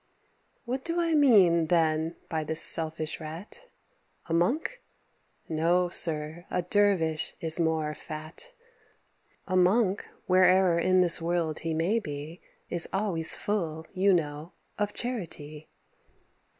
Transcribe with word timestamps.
Who 0.65 0.79
do 0.79 0.99
I 0.99 1.13
mean, 1.13 1.67
then, 1.67 2.15
by 2.27 2.43
this 2.43 2.59
selfish 2.63 3.19
Rat? 3.19 3.67
A 4.25 4.33
monk? 4.33 4.81
no, 5.47 5.89
sir; 5.89 6.47
a 6.49 6.63
dervish 6.63 7.35
is 7.39 7.59
more 7.59 7.93
fat. 7.93 8.51
A 9.47 9.55
monk, 9.55 10.09
where'er 10.25 10.79
in 10.79 11.01
this 11.01 11.21
world 11.21 11.59
he 11.59 11.75
may 11.75 11.99
be, 11.99 12.41
Is 12.67 12.89
always 12.91 13.35
full, 13.35 13.85
you 13.93 14.11
know, 14.11 14.53
of 14.79 14.91
charity. 14.95 15.69